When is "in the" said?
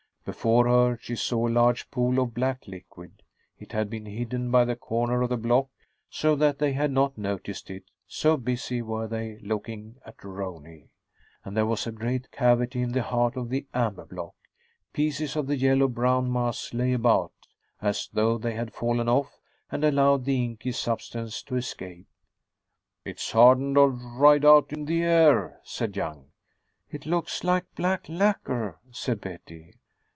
12.83-13.01, 24.71-25.01